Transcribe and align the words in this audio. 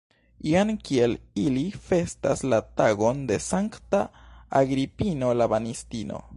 Jen 0.51 0.69
kiel 0.87 1.11
ili 1.41 1.65
festas 1.89 2.41
la 2.53 2.59
tagon 2.81 3.21
de 3.33 3.39
sankta 3.51 4.03
Agripino 4.65 5.33
la 5.43 5.53
Banistino! 5.55 6.27